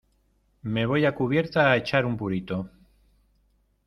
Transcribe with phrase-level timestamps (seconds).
[0.63, 2.67] me voy a cubierta a echar un purito